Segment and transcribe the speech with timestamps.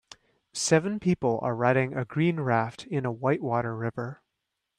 [0.55, 4.19] seven people are riding a green raft in a white water river.